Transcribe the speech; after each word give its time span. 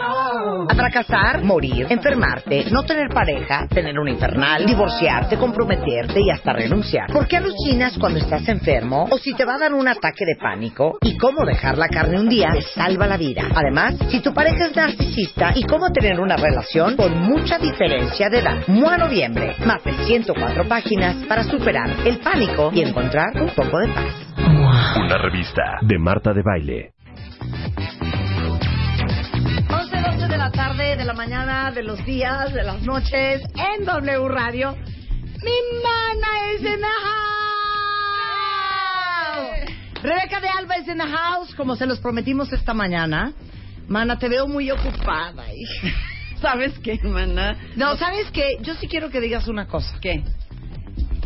A 0.00 0.74
fracasar, 0.74 1.42
morir, 1.42 1.86
enfermarte, 1.90 2.66
no 2.70 2.84
tener 2.84 3.08
pareja, 3.08 3.66
tener 3.68 3.98
un 3.98 4.08
infernal, 4.08 4.64
divorciarte, 4.64 5.36
comprometerte 5.36 6.20
y 6.20 6.30
hasta 6.30 6.52
renunciar. 6.52 7.10
¿Por 7.12 7.26
qué 7.26 7.38
alucinas 7.38 7.98
cuando 7.98 8.20
estás 8.20 8.48
enfermo? 8.48 9.08
O 9.10 9.18
si 9.18 9.34
te 9.34 9.44
va 9.44 9.56
a 9.56 9.58
dar 9.58 9.74
un 9.74 9.88
ataque 9.88 10.24
de 10.24 10.36
pánico. 10.40 10.98
¿Y 11.02 11.16
cómo 11.16 11.44
dejar 11.44 11.78
la 11.78 11.88
carne 11.88 12.20
un 12.20 12.28
día 12.28 12.50
te 12.52 12.62
salva 12.62 13.06
la 13.06 13.16
vida? 13.16 13.42
Además, 13.54 13.96
si 14.08 14.20
tu 14.20 14.32
pareja 14.32 14.66
es 14.66 14.76
narcisista 14.76 15.52
y 15.56 15.64
cómo 15.64 15.90
tener 15.90 16.20
una 16.20 16.36
relación 16.36 16.96
con 16.96 17.18
mucha 17.20 17.58
diferencia 17.58 18.28
de 18.28 18.38
edad. 18.38 18.68
MOA 18.68 18.98
Noviembre. 18.98 19.56
Más 19.66 19.82
de 19.82 19.92
104 20.04 20.68
páginas 20.68 21.16
para 21.26 21.42
superar 21.42 21.90
el 22.04 22.18
pánico 22.18 22.70
y 22.72 22.82
encontrar 22.82 23.30
un 23.34 23.50
poco 23.50 23.78
de 23.78 23.88
paz. 23.88 24.28
Una 24.96 25.18
revista 25.18 25.78
de 25.82 25.98
Marta 25.98 26.32
de 26.32 26.42
Baile. 26.42 26.97
11, 30.18 30.26
12 30.26 30.28
de 30.32 30.38
la 30.38 30.50
tarde, 30.50 30.96
de 30.96 31.04
la 31.04 31.12
mañana, 31.12 31.70
de 31.70 31.84
los 31.84 32.04
días, 32.04 32.52
de 32.52 32.64
las 32.64 32.82
noches, 32.82 33.40
en 33.54 33.84
W 33.84 34.28
Radio. 34.28 34.72
Mi 34.72 35.52
mana 35.80 36.26
es 36.50 36.60
en 36.64 36.80
the 36.80 36.86
house. 39.44 40.02
Rebeca 40.02 40.40
de 40.40 40.48
Alba 40.48 40.74
es 40.74 40.88
en 40.88 40.98
the 40.98 41.06
house, 41.06 41.54
como 41.54 41.76
se 41.76 41.86
los 41.86 42.00
prometimos 42.00 42.52
esta 42.52 42.74
mañana. 42.74 43.32
Mana, 43.86 44.18
te 44.18 44.28
veo 44.28 44.48
muy 44.48 44.72
ocupada. 44.72 45.44
¿Sabes 46.40 46.76
qué, 46.80 46.98
mana? 47.04 47.56
No, 47.76 47.96
¿sabes 47.96 48.28
qué? 48.32 48.58
Yo 48.60 48.74
sí 48.74 48.88
quiero 48.88 49.10
que 49.10 49.20
digas 49.20 49.46
una 49.46 49.68
cosa. 49.68 49.98
¿Qué? 50.00 50.24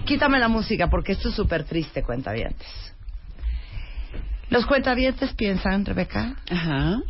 Quítame 0.05 0.39
la 0.39 0.49
música 0.49 0.91
porque 0.91 1.13
esto 1.13 1.31
es 1.31 1.35
súper 1.35 1.65
triste, 1.65 2.03
cuentavientes. 2.03 2.69
Los 4.51 4.67
cuentavientes 4.67 5.33
piensan, 5.33 5.87
Rebeca, 5.87 6.37
Ajá. 6.51 7.01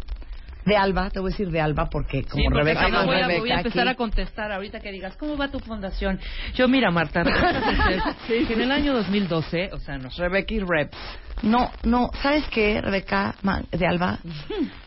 De 0.65 0.77
Alba, 0.77 1.11
te 1.11 1.19
voy 1.21 1.31
a 1.31 1.33
decir 1.33 1.51
de 1.51 1.61
Alba 1.61 1.89
porque 1.91 2.23
como 2.25 2.43
Sí, 2.43 2.49
porque 2.49 2.59
Rebeca 2.61 2.89
no 2.89 2.95
no 2.95 3.01
es 3.01 3.07
voy, 3.07 3.17
a, 3.17 3.21
Rebeca 3.23 3.41
voy 3.41 3.51
a 3.51 3.57
empezar 3.59 3.83
aquí. 3.89 3.91
a 3.91 3.95
contestar 3.97 4.53
ahorita 4.53 4.81
que 4.81 4.93
digas, 4.93 5.17
¿cómo 5.17 5.37
va 5.37 5.49
tu 5.49 5.59
fundación? 5.61 6.21
Yo, 6.55 6.69
mira, 6.69 6.91
Marta, 6.91 7.23
que 8.29 8.53
en 8.53 8.61
el 8.61 8.71
año 8.71 8.95
2012, 8.95 9.71
o 9.73 9.79
sea, 9.81 9.99
nos 9.99 10.17
Rebecca 10.17 10.55
y 10.55 10.61
Reps. 10.61 10.97
No, 11.43 11.71
no, 11.83 12.11
¿sabes 12.23 12.45
qué, 12.49 12.81
Rebeca 12.81 13.35
de 13.73 13.87
Alba? 13.87 14.19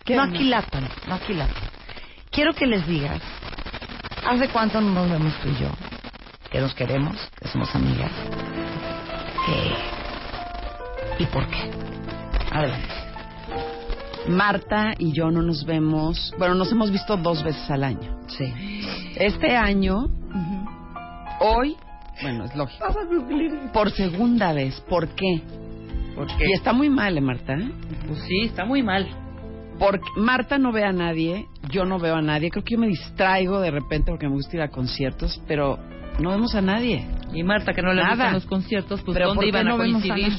¿Qué, 0.06 0.16
no 0.16 0.24
aquilatan, 0.24 0.88
no 1.08 1.16
aquilatan. 1.16 1.64
Quiero 2.32 2.54
que 2.54 2.66
les 2.66 2.86
digas, 2.88 3.22
¿hace 4.26 4.48
cuánto 4.50 4.80
no 4.80 4.92
nos 4.92 5.10
vemos 5.12 5.34
tú 5.42 5.50
y 5.50 5.62
yo? 5.62 5.70
Que 6.50 6.60
nos 6.62 6.74
queremos, 6.74 7.18
que 7.42 7.48
somos 7.50 7.74
amigas. 7.76 8.12
¿Y 11.20 11.26
por 11.28 11.48
qué? 11.48 11.72
Adelante. 12.52 13.05
Marta 14.30 14.94
y 14.98 15.12
yo 15.12 15.30
no 15.32 15.42
nos 15.42 15.66
vemos. 15.66 16.34
Bueno, 16.38 16.56
nos 16.56 16.72
hemos 16.72 16.92
visto 16.92 17.16
dos 17.18 17.44
veces 17.44 17.70
al 17.70 17.84
año. 17.84 18.20
Sí. 18.28 18.46
Este 19.16 19.56
año, 19.56 20.08
hoy, 21.40 21.76
bueno, 22.22 22.46
es 22.46 22.56
lógico. 22.56 22.86
Por 23.74 23.92
segunda 23.92 24.54
vez. 24.54 24.80
¿Por 24.82 25.10
qué? 25.10 25.42
Y 26.40 26.54
está 26.54 26.74
muy 26.74 26.90
mal, 26.90 27.18
¿eh, 27.18 27.22
Marta? 27.22 27.58
Pues 28.08 28.20
sí, 28.28 28.42
está 28.46 28.66
muy 28.66 28.82
mal. 28.82 29.08
Porque 29.78 30.06
Marta 30.16 30.58
no 30.58 30.72
ve 30.72 30.86
a 30.86 30.94
nadie, 30.94 31.48
yo 31.70 31.84
no 31.84 32.00
veo 32.00 32.16
a 32.16 32.22
nadie. 32.22 32.50
Creo 32.50 32.64
que 32.64 32.76
yo 32.76 32.80
me 32.80 32.88
distraigo 32.88 33.60
de 33.60 33.72
repente 33.72 34.12
porque 34.12 34.28
me 34.28 34.34
gusta 34.36 34.56
ir 34.56 34.62
a 34.62 34.70
conciertos, 34.70 35.42
pero 35.48 35.78
no 36.20 36.30
vemos 36.30 36.56
a 36.56 36.62
nadie. 36.62 37.06
Y 37.34 37.44
Marta, 37.44 37.74
que 37.74 37.82
no 37.82 37.92
le 37.94 38.02
Nada. 38.02 38.12
gustan 38.16 38.34
los 38.34 38.46
conciertos, 38.46 39.02
pues 39.02 39.14
pero 39.14 39.28
¿por 39.28 39.36
¿dónde 39.36 39.50
iban 39.50 39.68
a 39.68 39.76
coincidir? 39.76 40.32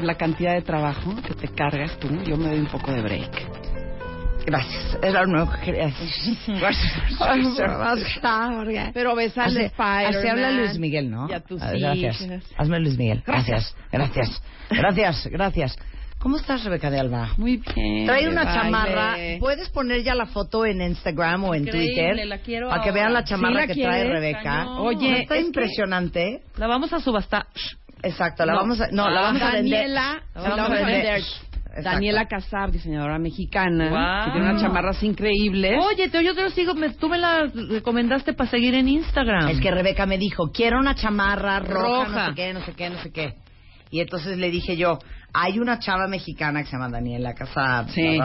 Por 0.00 0.06
la 0.06 0.14
cantidad 0.14 0.54
de 0.54 0.62
trabajo 0.62 1.14
que 1.20 1.34
te 1.34 1.46
cargas 1.48 1.98
tú, 1.98 2.08
yo 2.24 2.38
me 2.38 2.48
doy 2.48 2.60
un 2.60 2.68
poco 2.68 2.90
de 2.90 3.02
break. 3.02 3.30
Gracias. 4.46 4.96
Era 5.02 5.24
lo 5.24 5.26
nuevo 5.26 5.52
que 5.52 5.60
quería 5.60 5.84
decir. 5.88 6.38
Pero 8.94 9.14
ves 9.14 9.36
al 9.36 9.70
Así, 9.76 10.26
habla 10.26 10.52
Luis 10.52 10.78
Miguel, 10.78 11.10
¿no? 11.10 11.28
Y 11.28 11.34
a 11.34 11.40
tus 11.40 11.60
Ah, 11.60 11.72
Gracias. 11.78 12.18
Hazme 12.56 12.80
Luis 12.80 12.96
Miguel. 12.96 13.22
Gracias, 13.26 13.76
gracias, 13.92 14.42
gracias, 14.70 15.26
gracias. 15.26 15.76
¿Cómo 16.18 16.36
estás, 16.36 16.64
Rebeca 16.64 16.90
de 16.90 16.98
Alba? 17.00 17.30
Muy 17.38 17.56
bien. 17.74 18.04
Trae 18.06 18.28
una 18.28 18.44
baile. 18.44 18.60
chamarra. 18.60 19.16
¿Puedes 19.38 19.70
poner 19.70 20.02
ya 20.02 20.14
la 20.14 20.26
foto 20.26 20.66
en 20.66 20.82
Instagram 20.82 21.44
o 21.44 21.54
en 21.54 21.62
Increíble, 21.62 21.94
Twitter? 22.12 22.26
la 22.26 22.38
quiero 22.38 22.68
para 22.68 22.82
que 22.82 22.90
vean 22.92 23.14
la 23.14 23.20
Sí, 23.22 23.28
chamarra 23.30 23.54
la 23.54 23.66
que 23.66 23.72
quieres, 23.72 23.90
trae 23.94 24.04
Rebeca. 24.12 24.42
cañón. 24.42 24.78
Oye, 24.80 25.22
está 25.22 25.36
es 25.36 25.46
impresionante. 25.46 26.42
La 26.58 26.66
vamos 26.66 26.92
a 26.92 27.00
subastar. 27.00 27.46
Exacto, 28.02 28.44
la 28.46 28.52
No. 28.54 28.58
vamos 28.60 28.80
a, 28.80 28.88
no, 28.92 29.08
la 29.10 29.20
vamos 29.20 29.42
a 29.42 29.52
vender. 29.52 29.72
Daniela, 29.72 30.22
La 30.34 30.40
vamos 30.42 30.70
a 30.70 30.74
vender. 30.84 31.16
Exacto. 31.16 31.46
Daniela 31.82 32.26
Casab, 32.26 32.72
diseñadora 32.72 33.18
mexicana, 33.20 34.24
que 34.24 34.32
tiene 34.32 34.50
unas 34.50 34.60
chamarras 34.60 35.00
increíbles. 35.04 35.78
Oye, 35.80 36.08
te, 36.08 36.24
yo 36.24 36.34
te 36.34 36.42
lo 36.42 36.50
sigo, 36.50 36.74
me, 36.74 36.90
tú 36.90 37.08
me 37.08 37.16
la 37.16 37.46
recomendaste 37.70 38.32
para 38.32 38.50
seguir 38.50 38.74
en 38.74 38.88
Instagram. 38.88 39.48
Es 39.48 39.60
que 39.60 39.70
Rebeca 39.70 40.04
me 40.04 40.18
dijo, 40.18 40.50
quiero 40.50 40.78
una 40.80 40.96
chamarra 40.96 41.60
roja, 41.60 42.04
Roja. 42.06 42.08
no 42.22 42.26
sé 42.30 42.34
qué, 42.34 42.52
no 42.54 42.60
sé 42.64 42.72
qué, 42.72 42.90
no 42.90 42.98
sé 43.02 43.12
qué. 43.12 43.34
Y 43.92 44.00
entonces 44.00 44.36
le 44.38 44.50
dije 44.50 44.76
yo, 44.76 44.98
hay 45.32 45.60
una 45.60 45.78
chava 45.78 46.08
mexicana 46.08 46.60
que 46.60 46.66
se 46.66 46.72
llama 46.72 46.88
Daniela 46.88 47.34
Casab, 47.34 47.88
Sí. 47.90 48.18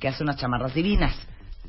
que 0.00 0.08
hace 0.08 0.22
unas 0.22 0.36
chamarras 0.38 0.72
divinas. 0.74 1.14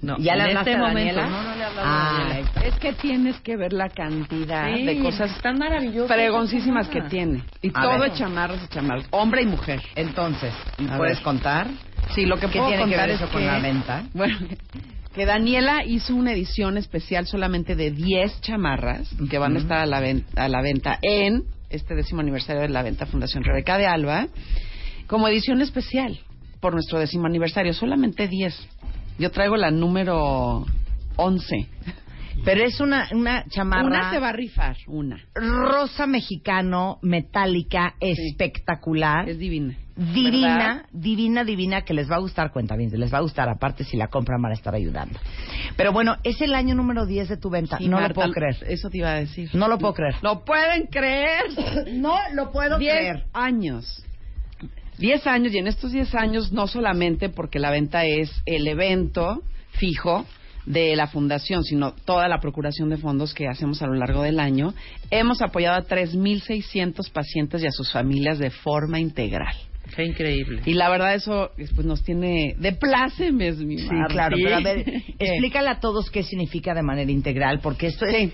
No, 0.02 0.18
¿Ya 0.20 0.36
le 0.38 0.44
en 0.44 0.48
hablaste 0.58 0.72
este 0.72 0.82
a 0.84 0.88
momento, 0.88 1.16
Daniela? 1.16 1.44
no, 1.44 1.44
no 1.50 1.56
le 1.58 1.64
Ah. 1.84 2.29
Es 2.70 2.76
que 2.80 2.94
tienes 2.94 3.40
que 3.42 3.58
ver 3.58 3.74
la 3.74 3.90
cantidad 3.90 4.74
Sí, 4.76 4.86
de 4.86 5.02
cosas 5.02 5.32
están 5.36 5.58
maravillosas. 5.58 6.16
fregoncísimas 6.16 6.88
que 6.88 7.00
esas 7.00 7.10
tiene. 7.10 7.44
Y 7.62 7.70
A 7.70 7.82
todo 7.82 8.00
ver. 8.00 8.12
de 8.12 8.18
chamarras 8.18 8.64
y 8.64 8.68
chamarras, 8.68 9.08
hombre 9.12 9.42
y 9.42 9.46
mujer. 9.48 9.82
Entonces, 9.96 10.54
¿me 10.78 10.92
A 10.94 10.98
puedes 10.98 11.18
ver. 11.18 11.24
contar? 11.24 11.68
Sí, 12.14 12.26
lo 12.26 12.36
que 12.38 12.48
¿Qué 12.48 12.60
puedo 12.60 12.68
tiene 12.70 12.84
que 12.86 12.90
contar 12.92 13.08
ver 13.08 13.16
es 13.16 13.22
eso 13.22 13.32
con 13.32 13.42
que- 13.42 13.48
la 13.48 13.60
venta? 13.60 14.04
Bueno, 14.14 14.38
que 15.16 15.26
Daniela 15.26 15.84
hizo 15.84 16.16
una 16.16 16.32
edición 16.34 16.78
especial 16.78 17.26
solamente 17.26 17.76
de 17.76 17.92
10 17.92 18.40
chamarras 18.42 19.10
que 19.30 19.38
van 19.40 19.56
a 19.56 19.60
estar 19.60 19.78
a 19.80 19.86
la, 19.88 19.98
a 20.36 20.48
la 20.48 20.62
venta 20.62 21.00
en 21.02 21.44
este 21.72 21.96
décimo 21.96 22.22
aniversario 22.22 22.62
de 22.62 22.70
la 22.70 22.84
venta 22.84 23.06
Fundación 23.08 23.44
Rebeca 23.44 23.78
de 23.78 23.88
Alba, 23.88 24.28
como 25.08 25.28
edición 25.28 25.62
especial 25.62 26.20
por 26.60 26.74
nuestro 26.74 27.00
décimo 27.00 27.26
aniversario, 27.26 27.74
solamente 27.74 28.28
10. 28.28 28.56
Yo 29.18 29.32
traigo 29.32 29.56
la 29.58 29.72
número 29.72 30.66
11. 31.16 31.68
Pero 32.46 32.64
es 32.64 32.80
una, 32.80 33.08
una 33.12 33.46
chamarra 33.50 33.86
Una 33.86 34.12
se 34.12 34.20
va 34.20 34.30
a 34.30 34.34
rifar, 34.34 34.78
una. 34.88 35.20
rosa 35.36 36.08
mexicano, 36.08 37.00
metálica, 37.02 37.96
espectacular. 38.00 39.28
Es 39.30 39.38
divina. 39.38 39.76
divina, 39.96 40.58
¿Verdad? 40.58 40.86
divina, 40.92 41.44
divina, 41.44 41.82
que 41.82 41.94
les 41.94 42.10
va 42.10 42.16
a 42.16 42.20
gustar, 42.20 42.52
cuenta 42.52 42.76
bien, 42.76 42.92
les 42.98 43.14
va 43.14 43.18
a 43.18 43.22
gustar, 43.22 43.50
aparte 43.50 43.84
si 43.84 43.98
la 43.98 44.08
compran 44.08 44.42
van 44.42 44.52
a 44.52 44.56
estar 44.56 44.74
ayudando. 44.74 45.20
Pero 45.76 45.92
bueno, 45.92 46.16
es 46.24 46.42
el 46.42 46.56
año 46.56 46.76
número 46.76 47.06
10 47.06 47.30
de 47.30 47.38
tu 47.38 47.50
venta, 47.50 47.78
Sí, 47.78 47.88
no 47.88 47.98
Marta, 47.98 48.08
lo 48.10 48.14
puedo 48.16 48.32
creer. 48.32 48.56
Eso 48.68 48.90
te 48.90 48.98
iba 49.00 49.12
a 49.12 49.16
decir. 49.16 49.50
No 49.54 49.68
lo 49.68 49.78
puedo 49.78 49.94
creer. 49.94 50.16
¿Lo 50.22 50.44
pueden 50.46 50.88
creer? 50.88 51.44
No 51.94 52.16
lo 52.34 52.52
puedo 52.52 52.78
10 52.78 52.94
creer. 52.94 53.24
años. 53.34 54.06
10 54.98 55.28
años, 55.28 55.54
y 55.54 55.58
en 55.60 55.68
estos 55.68 55.92
10 55.92 56.14
años, 56.16 56.52
no 56.52 56.68
solamente 56.68 57.30
porque 57.30 57.60
la 57.60 57.72
venta 57.72 58.06
es 58.06 58.30
el 58.46 58.68
evento 58.68 59.42
fijo 59.72 60.26
de 60.66 60.96
la 60.96 61.08
fundación, 61.08 61.64
sino 61.64 61.94
toda 61.94 62.28
la 62.28 62.40
procuración 62.40 62.90
de 62.90 62.98
fondos 62.98 63.34
que 63.34 63.48
hacemos 63.48 63.82
a 63.82 63.88
lo 63.88 63.96
largo 63.96 64.22
del 64.24 64.40
año, 64.40 64.74
hemos 65.10 65.42
apoyado 65.42 65.78
a 65.78 65.86
3.600 65.88 67.10
pacientes 67.12 67.64
y 67.64 67.68
a 67.68 67.72
sus 67.72 67.92
familias 67.92 68.40
de 68.40 68.50
forma 68.50 69.00
integral. 69.00 69.56
Qué 69.96 70.06
increíble. 70.06 70.62
Y 70.66 70.74
la 70.74 70.90
verdad 70.90 71.16
eso 71.16 71.50
pues, 71.56 71.86
nos 71.86 72.04
tiene 72.04 72.56
de 72.60 72.74
plácemes, 72.74 73.58
mi 73.58 73.80
Sí, 73.80 73.90
claro, 74.10 74.38
pero 74.42 74.58
a 74.58 74.60
ver, 74.60 74.80
explícale 75.20 75.70
a 75.70 75.80
todos 75.80 76.12
qué 76.12 76.24
significa 76.24 76.74
de 76.74 76.84
manera 76.84 77.12
integral, 77.12 77.60
porque 77.60 77.88
esto 77.88 78.06
es 78.06 78.16
Sí. 78.16 78.34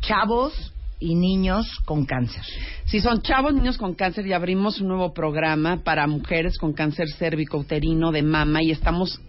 chavos 0.00 0.72
y 0.98 1.14
niños 1.14 1.66
con 1.84 2.06
cáncer. 2.06 2.42
Si 2.86 3.00
son 3.00 3.20
chavos 3.22 3.54
niños 3.54 3.78
con 3.78 3.94
cáncer, 3.94 4.26
ya 4.26 4.36
abrimos 4.36 4.80
un 4.80 4.88
nuevo 4.88 5.12
programa 5.12 5.82
para 5.84 6.06
mujeres 6.06 6.58
con 6.58 6.72
cáncer 6.72 7.06
cérvico-uterino 7.18 8.10
de 8.12 8.22
mama 8.22 8.62
y 8.62 8.70
estamos 8.70 9.20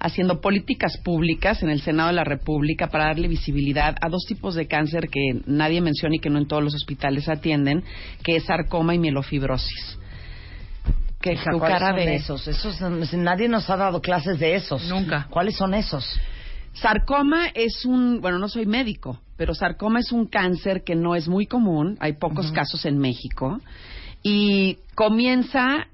haciendo 0.00 0.40
políticas 0.40 0.96
públicas 0.98 1.62
en 1.62 1.70
el 1.70 1.82
Senado 1.82 2.08
de 2.08 2.16
la 2.16 2.24
República 2.24 2.88
para 2.88 3.04
darle 3.04 3.28
visibilidad 3.28 3.94
a 4.00 4.08
dos 4.08 4.24
tipos 4.26 4.54
de 4.54 4.66
cáncer 4.66 5.08
que 5.08 5.42
nadie 5.46 5.80
menciona 5.80 6.16
y 6.16 6.18
que 6.18 6.30
no 6.30 6.38
en 6.38 6.48
todos 6.48 6.64
los 6.64 6.74
hospitales 6.74 7.28
atienden, 7.28 7.84
que 8.24 8.36
es 8.36 8.44
sarcoma 8.44 8.94
y 8.94 8.98
mielofibrosis. 8.98 9.98
Que 11.20 11.34
Hija, 11.34 11.50
tu 11.52 11.58
¿cuáles 11.58 11.78
cara 11.78 11.88
son 11.88 11.96
de 11.96 12.14
esos? 12.14 12.48
Esos 12.48 12.80
nadie 13.12 13.46
nos 13.46 13.68
ha 13.68 13.76
dado 13.76 14.00
clases 14.00 14.38
de 14.38 14.54
esos. 14.54 14.88
Nunca. 14.88 15.26
¿Cuáles 15.28 15.54
son 15.54 15.74
esos? 15.74 16.18
Sarcoma 16.72 17.48
es 17.54 17.84
un, 17.84 18.20
bueno, 18.20 18.38
no 18.38 18.48
soy 18.48 18.64
médico, 18.64 19.20
pero 19.36 19.54
sarcoma 19.54 20.00
es 20.00 20.12
un 20.12 20.26
cáncer 20.26 20.82
que 20.82 20.94
no 20.94 21.14
es 21.14 21.28
muy 21.28 21.46
común, 21.46 21.96
hay 22.00 22.14
pocos 22.14 22.52
casos 22.52 22.86
en 22.86 22.96
México, 22.98 23.60
y 24.22 24.78
comienza 24.94 25.88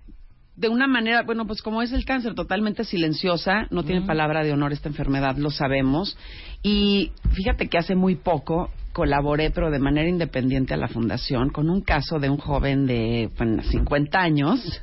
de 0.57 0.69
una 0.69 0.87
manera, 0.87 1.23
bueno, 1.23 1.47
pues 1.47 1.61
como 1.61 1.83
es 1.83 1.93
el 1.93 2.05
cáncer, 2.05 2.35
totalmente 2.35 2.85
silenciosa, 2.85 3.67
no 3.71 3.83
tiene 3.85 4.07
palabra 4.07 4.43
de 4.43 4.53
honor 4.53 4.73
esta 4.73 4.89
enfermedad, 4.89 5.37
lo 5.37 5.51
sabemos, 5.51 6.17
y 6.63 7.13
fíjate 7.33 7.69
que 7.69 7.79
hace 7.79 7.95
muy 7.95 8.17
poco 8.17 8.71
colaboré, 8.93 9.51
pero 9.51 9.71
de 9.71 9.79
manera 9.79 10.09
independiente 10.09 10.73
a 10.73 10.79
la 10.79 10.89
fundación, 10.89 11.51
con 11.51 11.69
un 11.69 11.83
caso 11.83 12.19
de 12.19 12.31
un 12.31 12.39
joven 12.39 12.87
de 12.87 13.31
bueno, 13.37 13.63
50 13.63 14.19
años, 14.19 14.83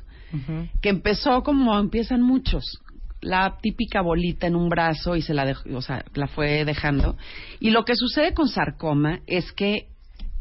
que 0.81 0.89
empezó 0.89 1.43
como 1.43 1.77
empiezan 1.77 2.21
muchos, 2.21 2.79
la 3.21 3.57
típica 3.61 4.01
bolita 4.01 4.47
en 4.47 4.55
un 4.55 4.69
brazo 4.69 5.15
y 5.15 5.21
se 5.21 5.33
la 5.33 5.45
dejó, 5.45 5.69
o 5.75 5.81
sea, 5.81 6.03
la 6.13 6.27
fue 6.27 6.65
dejando. 6.65 7.17
Y 7.59 7.69
lo 7.69 7.85
que 7.85 7.95
sucede 7.95 8.33
con 8.33 8.47
sarcoma 8.47 9.19
es 9.27 9.51
que 9.53 9.87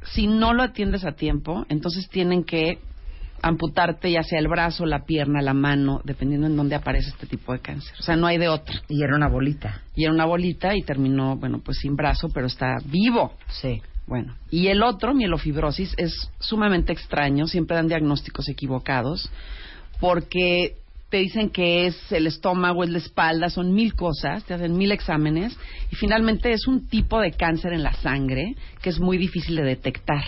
si 0.03 0.27
no 0.27 0.53
lo 0.53 0.63
atiendes 0.63 1.05
a 1.05 1.13
tiempo, 1.13 1.65
entonces 1.69 2.09
tienen 2.09 2.45
que 2.45 2.79
amputarte 3.43 4.11
ya 4.11 4.23
sea 4.23 4.39
el 4.39 4.49
brazo, 4.49 4.87
la 4.87 5.05
pierna, 5.05 5.43
la 5.43 5.53
mano, 5.53 6.01
dependiendo 6.05 6.47
en 6.47 6.57
dónde 6.57 6.77
aparece 6.77 7.11
este 7.11 7.27
tipo 7.27 7.53
de 7.53 7.59
cáncer. 7.59 7.93
O 7.99 8.03
sea, 8.03 8.17
no 8.17 8.27
hay 8.27 8.39
de 8.39 8.49
otra. 8.49 8.81
Y 8.89 9.03
era 9.03 9.17
una 9.17 9.29
bolita. 9.29 9.83
Y 9.95 10.05
era 10.05 10.13
una 10.13 10.25
bolita 10.25 10.77
y 10.77 10.83
terminó, 10.83 11.37
bueno, 11.37 11.61
pues 11.63 11.79
sin 11.79 11.97
brazo, 11.97 12.29
pero 12.33 12.47
está 12.47 12.77
vivo. 12.85 13.35
Sí. 13.49 13.83
Bueno, 14.07 14.35
y 14.51 14.67
el 14.69 14.83
otro, 14.83 15.15
mielofibrosis, 15.15 15.95
es 15.97 16.31
sumamente 16.39 16.93
extraño, 16.93 17.47
siempre 17.47 17.77
dan 17.77 17.89
diagnósticos 17.89 18.49
equivocados, 18.49 19.31
porque 20.01 20.77
te 21.09 21.19
dicen 21.19 21.51
que 21.51 21.87
es 21.87 22.11
el 22.11 22.27
estómago, 22.27 22.83
es 22.83 22.91
la 22.91 22.99
espalda, 22.99 23.49
son 23.49 23.73
mil 23.73 23.95
cosas, 23.95 24.45
te 24.45 24.55
hacen 24.55 24.77
mil 24.77 24.91
exámenes, 24.91 25.57
y 25.91 25.97
finalmente 25.97 26.53
es 26.53 26.67
un 26.67 26.89
tipo 26.89 27.21
de 27.21 27.33
cáncer 27.33 27.75
en 27.75 27.85
la 27.85 27.93
sangre 27.93 28.57
que 28.83 28.91
es 28.91 28.99
muy 28.99 29.19
difícil 29.19 29.55
de 29.57 29.63
detectar. 29.63 30.25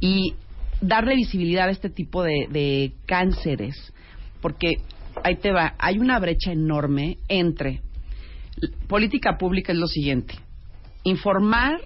Y 0.00 0.34
darle 0.80 1.14
visibilidad 1.14 1.68
a 1.68 1.72
este 1.72 1.90
tipo 1.90 2.22
de, 2.22 2.46
de 2.50 2.92
cánceres, 3.06 3.92
porque 4.40 4.76
ahí 5.24 5.36
te 5.36 5.52
va, 5.52 5.74
hay 5.78 5.98
una 5.98 6.18
brecha 6.18 6.52
enorme 6.52 7.18
entre 7.28 7.82
política 8.88 9.38
pública 9.38 9.72
es 9.72 9.78
lo 9.78 9.86
siguiente, 9.86 10.34
informar 11.04 11.80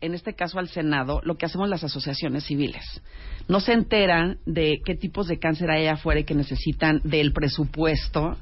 en 0.00 0.14
este 0.14 0.34
caso 0.34 0.58
al 0.58 0.68
Senado, 0.68 1.20
lo 1.22 1.36
que 1.36 1.46
hacemos 1.46 1.68
las 1.68 1.84
asociaciones 1.84 2.44
civiles. 2.44 2.84
No 3.46 3.60
se 3.60 3.72
enteran 3.72 4.38
de 4.46 4.80
qué 4.84 4.96
tipos 4.96 5.28
de 5.28 5.38
cáncer 5.38 5.70
hay 5.70 5.86
afuera 5.86 6.20
y 6.20 6.24
que 6.24 6.34
necesitan 6.34 7.00
del 7.04 7.32
presupuesto 7.32 8.36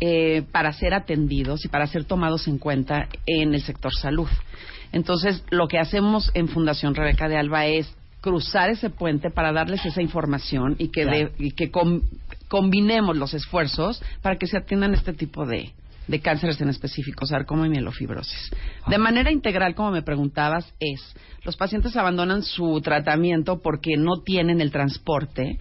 eh, 0.00 0.42
para 0.50 0.72
ser 0.72 0.92
atendidos 0.92 1.64
y 1.64 1.68
para 1.68 1.86
ser 1.86 2.04
tomados 2.04 2.48
en 2.48 2.58
cuenta 2.58 3.08
en 3.24 3.54
el 3.54 3.62
sector 3.62 3.94
salud. 3.94 4.28
Entonces, 4.90 5.44
lo 5.50 5.68
que 5.68 5.78
hacemos 5.78 6.32
en 6.34 6.48
Fundación 6.48 6.96
Rebeca 6.96 7.28
de 7.28 7.36
Alba 7.36 7.66
es 7.66 7.94
cruzar 8.24 8.70
ese 8.70 8.88
puente 8.88 9.28
para 9.30 9.52
darles 9.52 9.84
esa 9.84 10.00
información 10.00 10.76
y 10.78 10.88
que, 10.88 11.04
de- 11.04 11.32
y 11.38 11.50
que 11.50 11.70
com- 11.70 12.00
combinemos 12.48 13.14
los 13.18 13.34
esfuerzos 13.34 14.02
para 14.22 14.38
que 14.38 14.46
se 14.46 14.56
atiendan 14.56 14.94
este 14.94 15.12
tipo 15.12 15.44
de, 15.44 15.72
de 16.08 16.20
cánceres 16.20 16.58
en 16.62 16.70
específico, 16.70 17.26
sarcoma 17.26 17.66
y 17.66 17.68
mielofibrosis. 17.70 18.50
De 18.88 18.96
manera 18.96 19.30
integral, 19.30 19.74
como 19.74 19.90
me 19.90 20.00
preguntabas, 20.00 20.72
es, 20.80 21.00
los 21.44 21.54
pacientes 21.58 21.94
abandonan 21.98 22.42
su 22.42 22.80
tratamiento 22.80 23.60
porque 23.60 23.98
no 23.98 24.22
tienen 24.24 24.62
el 24.62 24.70
transporte 24.70 25.58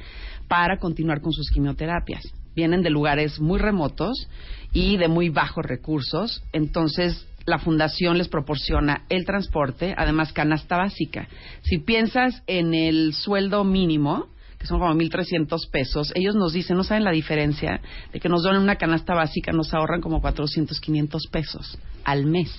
para 0.48 0.77
continuar 0.80 1.19
con 1.19 1.33
sus 1.33 1.50
quimioterapias. 1.51 2.24
Vienen 2.56 2.81
de 2.81 2.92
lugares 2.92 3.42
muy 3.42 3.60
remotos 3.60 4.30
y 4.71 4.95
de 4.95 5.10
muy 5.10 5.27
bajos 5.27 5.65
recursos, 5.65 6.42
entonces 6.54 7.27
la 7.45 7.59
fundación 7.59 8.17
les 8.17 8.27
proporciona 8.29 9.03
el 9.09 9.25
transporte, 9.25 9.93
además 9.97 10.33
canasta 10.33 10.77
básica. 10.77 11.27
Si 11.63 11.79
piensas 11.79 12.41
en 12.47 12.73
el 12.73 13.13
sueldo 13.13 13.63
mínimo, 13.63 14.27
que 14.57 14.67
son 14.67 14.79
como 14.79 14.93
1.300 14.93 15.69
pesos, 15.69 16.11
ellos 16.15 16.35
nos 16.35 16.53
dicen, 16.53 16.77
no 16.77 16.83
saben 16.85 17.03
la 17.03 17.11
diferencia 17.11 17.81
de 18.13 18.19
que 18.21 18.29
nos 18.29 18.43
donen 18.43 18.61
una 18.61 18.77
canasta 18.77 19.13
básica, 19.13 19.51
nos 19.51 19.73
ahorran 19.73 19.99
como 19.99 20.21
400, 20.21 20.79
500 20.79 21.27
pesos 21.31 21.77
al 22.05 22.25
mes. 22.25 22.49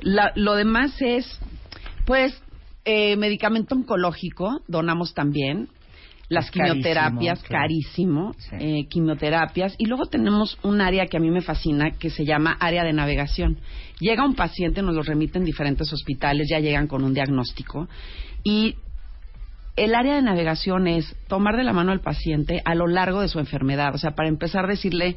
La- 0.00 0.32
lo 0.34 0.54
demás 0.54 1.00
es, 1.00 1.38
pues, 2.06 2.34
eh, 2.84 3.14
medicamento 3.16 3.74
oncológico, 3.76 4.62
donamos 4.66 5.14
también. 5.14 5.68
Las 6.30 6.48
carísimo, 6.48 6.74
quimioterapias, 6.74 7.42
claro. 7.42 7.62
carísimo, 7.62 8.34
eh, 8.52 8.86
quimioterapias. 8.88 9.74
Y 9.78 9.86
luego 9.86 10.06
tenemos 10.06 10.56
un 10.62 10.80
área 10.80 11.06
que 11.06 11.16
a 11.16 11.20
mí 11.20 11.28
me 11.28 11.40
fascina, 11.40 11.90
que 11.90 12.08
se 12.08 12.24
llama 12.24 12.56
área 12.60 12.84
de 12.84 12.92
navegación. 12.92 13.58
Llega 13.98 14.24
un 14.24 14.36
paciente, 14.36 14.80
nos 14.80 14.94
lo 14.94 15.02
remiten 15.02 15.44
diferentes 15.44 15.92
hospitales, 15.92 16.46
ya 16.48 16.60
llegan 16.60 16.86
con 16.86 17.02
un 17.02 17.14
diagnóstico. 17.14 17.88
Y 18.44 18.76
el 19.74 19.92
área 19.96 20.14
de 20.14 20.22
navegación 20.22 20.86
es 20.86 21.16
tomar 21.26 21.56
de 21.56 21.64
la 21.64 21.72
mano 21.72 21.90
al 21.90 22.00
paciente 22.00 22.62
a 22.64 22.76
lo 22.76 22.86
largo 22.86 23.22
de 23.22 23.28
su 23.28 23.40
enfermedad. 23.40 23.92
O 23.96 23.98
sea, 23.98 24.12
para 24.12 24.28
empezar, 24.28 24.68
decirle, 24.68 25.16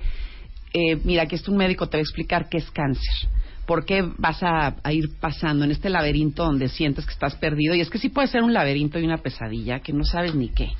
eh, 0.73 0.95
mira, 1.03 1.27
que 1.27 1.35
esto 1.35 1.51
un 1.51 1.57
médico 1.57 1.89
te 1.89 1.97
va 1.97 1.99
a 1.99 2.01
explicar 2.01 2.49
qué 2.49 2.57
es 2.57 2.71
cáncer. 2.71 3.29
¿Por 3.67 3.85
qué 3.85 4.03
vas 4.17 4.41
a, 4.41 4.77
a 4.81 4.93
ir 4.93 5.11
pasando 5.19 5.63
en 5.63 5.69
este 5.69 5.91
laberinto 5.91 6.43
donde 6.43 6.69
sientes 6.69 7.05
que 7.05 7.13
estás 7.13 7.35
perdido? 7.35 7.75
Y 7.75 7.81
es 7.81 7.91
que 7.91 7.99
sí 7.99 8.09
puede 8.09 8.27
ser 8.29 8.41
un 8.41 8.51
laberinto 8.51 8.97
y 8.97 9.05
una 9.05 9.19
pesadilla 9.19 9.79
que 9.79 9.93
no 9.93 10.03
sabes 10.03 10.33
ni 10.33 10.49
qué, 10.49 10.71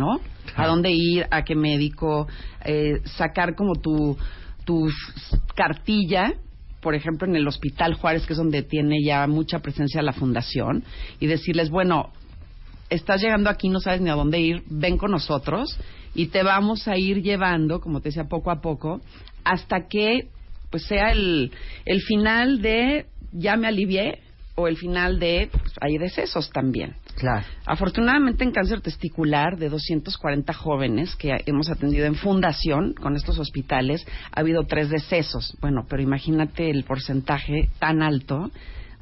¿no? 0.00 0.20
A 0.56 0.66
dónde 0.66 0.90
ir, 0.90 1.26
a 1.30 1.44
qué 1.44 1.54
médico, 1.54 2.26
eh, 2.64 3.00
sacar 3.04 3.54
como 3.54 3.74
tu, 3.74 4.16
tu 4.64 4.88
cartilla, 5.54 6.32
por 6.80 6.94
ejemplo, 6.94 7.28
en 7.28 7.36
el 7.36 7.46
Hospital 7.46 7.94
Juárez, 7.94 8.26
que 8.26 8.32
es 8.32 8.38
donde 8.38 8.62
tiene 8.62 9.04
ya 9.04 9.26
mucha 9.26 9.60
presencia 9.60 10.02
la 10.02 10.12
fundación, 10.12 10.82
y 11.20 11.26
decirles, 11.26 11.70
bueno, 11.70 12.10
estás 12.88 13.20
llegando 13.20 13.50
aquí, 13.50 13.68
no 13.68 13.80
sabes 13.80 14.00
ni 14.00 14.10
a 14.10 14.14
dónde 14.14 14.40
ir, 14.40 14.62
ven 14.68 14.96
con 14.96 15.10
nosotros 15.10 15.78
y 16.14 16.26
te 16.26 16.42
vamos 16.42 16.88
a 16.88 16.96
ir 16.96 17.22
llevando, 17.22 17.80
como 17.80 18.00
te 18.00 18.08
decía, 18.08 18.24
poco 18.24 18.50
a 18.50 18.60
poco, 18.60 19.00
hasta 19.44 19.86
que 19.88 20.28
pues 20.70 20.84
sea 20.84 21.12
el, 21.12 21.52
el 21.84 22.00
final 22.02 22.62
de 22.62 23.06
ya 23.32 23.56
me 23.56 23.68
alivié 23.68 24.20
o 24.60 24.68
el 24.68 24.76
final 24.76 25.18
de 25.18 25.48
pues, 25.52 25.72
hay 25.80 25.98
decesos 25.98 26.50
también. 26.50 26.94
Claro. 27.16 27.44
Afortunadamente 27.66 28.44
en 28.44 28.52
cáncer 28.52 28.80
testicular 28.80 29.56
de 29.58 29.68
240 29.68 30.52
jóvenes 30.54 31.14
que 31.16 31.32
hemos 31.46 31.68
atendido 31.70 32.06
en 32.06 32.14
fundación 32.14 32.94
con 32.94 33.16
estos 33.16 33.38
hospitales 33.38 34.06
ha 34.32 34.40
habido 34.40 34.64
tres 34.64 34.88
decesos. 34.90 35.56
Bueno, 35.60 35.84
pero 35.88 36.02
imagínate 36.02 36.70
el 36.70 36.84
porcentaje 36.84 37.68
tan 37.78 38.02
alto 38.02 38.50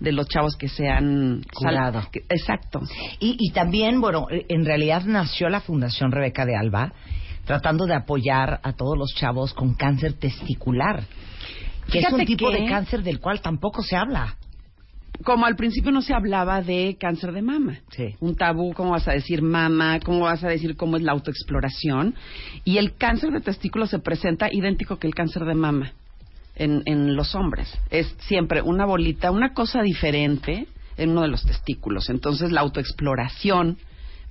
de 0.00 0.12
los 0.12 0.28
chavos 0.28 0.56
que 0.56 0.68
se 0.68 0.88
han 0.88 1.42
Curado. 1.54 2.02
que- 2.12 2.20
exacto. 2.28 2.80
Y, 3.18 3.36
y 3.38 3.50
también, 3.52 4.00
bueno, 4.00 4.26
en 4.30 4.64
realidad 4.64 5.02
nació 5.04 5.48
la 5.48 5.60
Fundación 5.60 6.12
Rebeca 6.12 6.44
de 6.46 6.56
Alba 6.56 6.92
tratando 7.44 7.86
de 7.86 7.94
apoyar 7.94 8.60
a 8.62 8.72
todos 8.74 8.96
los 8.98 9.12
chavos 9.14 9.54
con 9.54 9.74
cáncer 9.74 10.12
testicular, 10.12 11.02
que 11.90 12.00
es 12.00 12.12
un 12.12 12.24
tipo 12.26 12.50
que- 12.50 12.60
de 12.60 12.68
cáncer 12.68 13.02
del 13.02 13.20
cual 13.20 13.40
tampoco 13.40 13.82
se 13.82 13.96
habla. 13.96 14.36
Como 15.24 15.46
al 15.46 15.56
principio 15.56 15.90
no 15.90 16.02
se 16.02 16.14
hablaba 16.14 16.62
de 16.62 16.96
cáncer 16.98 17.32
de 17.32 17.42
mama. 17.42 17.80
Sí. 17.90 18.14
Un 18.20 18.36
tabú, 18.36 18.72
¿cómo 18.72 18.90
vas 18.90 19.08
a 19.08 19.12
decir 19.12 19.42
mama? 19.42 20.00
¿Cómo 20.00 20.20
vas 20.20 20.44
a 20.44 20.48
decir 20.48 20.76
cómo 20.76 20.96
es 20.96 21.02
la 21.02 21.12
autoexploración? 21.12 22.14
Y 22.64 22.78
el 22.78 22.96
cáncer 22.96 23.32
de 23.32 23.40
testículo 23.40 23.86
se 23.86 23.98
presenta 23.98 24.48
idéntico 24.50 24.98
que 24.98 25.06
el 25.06 25.14
cáncer 25.14 25.44
de 25.44 25.54
mama 25.54 25.92
en, 26.54 26.82
en 26.86 27.16
los 27.16 27.34
hombres. 27.34 27.76
Es 27.90 28.14
siempre 28.20 28.62
una 28.62 28.84
bolita, 28.84 29.30
una 29.30 29.52
cosa 29.54 29.82
diferente 29.82 30.66
en 30.96 31.10
uno 31.10 31.22
de 31.22 31.28
los 31.28 31.44
testículos. 31.44 32.10
Entonces 32.10 32.52
la 32.52 32.60
autoexploración 32.60 33.78